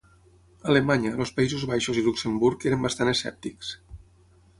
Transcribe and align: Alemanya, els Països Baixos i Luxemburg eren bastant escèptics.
Alemanya, 0.69 1.11
els 1.25 1.33
Països 1.39 1.65
Baixos 1.71 1.99
i 2.01 2.05
Luxemburg 2.07 2.65
eren 2.71 2.87
bastant 2.87 3.13
escèptics. 3.13 3.71